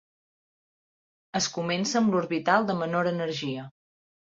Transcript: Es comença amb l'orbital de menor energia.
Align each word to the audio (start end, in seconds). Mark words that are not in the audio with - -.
Es 1.41 1.49
comença 1.59 2.01
amb 2.01 2.17
l'orbital 2.17 2.67
de 2.73 2.79
menor 2.83 3.13
energia. 3.13 3.71